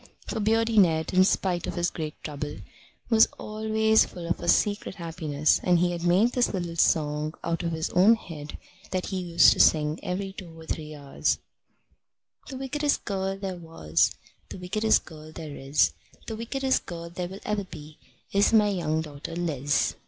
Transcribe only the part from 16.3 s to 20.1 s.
wickedest girl there ever will be Is my young daughter Liz.